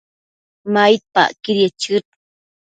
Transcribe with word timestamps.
maidpacquidiec 0.73 1.73
chëd 1.81 2.05